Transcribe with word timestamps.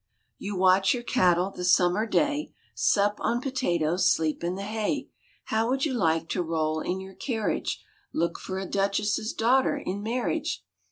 You 0.39 0.55
watch 0.55 0.95
your 0.95 1.03
cattle 1.03 1.51
the 1.51 1.63
summer 1.63 2.07
day, 2.07 2.55
Sup 2.73 3.17
on 3.19 3.39
potatoes, 3.39 4.09
sleep 4.11 4.43
in 4.43 4.55
the 4.55 4.63
hay; 4.63 5.09
How 5.43 5.69
would 5.69 5.85
you 5.85 5.93
like 5.93 6.27
to 6.29 6.41
roll 6.41 6.79
in 6.79 6.99
your 6.99 7.13
carriage, 7.13 7.85
Look 8.11 8.39
for 8.39 8.57
a 8.57 8.65
duchess's 8.65 9.31
daughter 9.31 9.77
in 9.77 10.01
marriage? 10.01 10.63